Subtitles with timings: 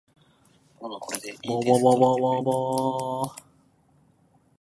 [0.79, 0.89] ぼ
[1.61, 2.51] ぼぼぼぼ
[3.21, 3.31] お